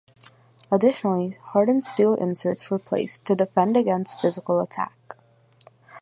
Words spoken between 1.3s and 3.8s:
hardened steel inserts were placed to defend